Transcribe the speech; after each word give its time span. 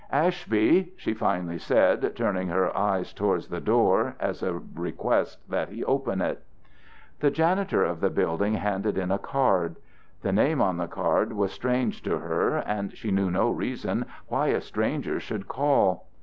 "Ashby," 0.11 0.93
she 0.97 1.13
finally 1.13 1.59
said, 1.59 2.15
turning 2.15 2.47
her 2.47 2.75
eyes 2.75 3.13
toward 3.13 3.43
the 3.43 3.61
door, 3.61 4.15
as 4.19 4.41
a 4.41 4.55
request 4.73 5.47
that 5.47 5.69
he 5.69 5.83
open 5.85 6.21
it. 6.21 6.43
The 7.19 7.29
janitor 7.29 7.83
of 7.83 7.99
the 7.99 8.09
building 8.09 8.55
handed 8.55 8.97
in 8.97 9.11
a 9.11 9.19
card. 9.19 9.75
The 10.23 10.33
name 10.33 10.59
on 10.59 10.77
the 10.77 10.87
card 10.87 11.33
was 11.33 11.51
strange 11.51 12.01
to 12.01 12.17
her, 12.17 12.57
and 12.57 12.97
she 12.97 13.11
knew 13.11 13.29
no 13.29 13.51
reason 13.51 14.05
why 14.27 14.47
a 14.47 14.61
stranger 14.61 15.19
should 15.19 15.47
call. 15.47 16.07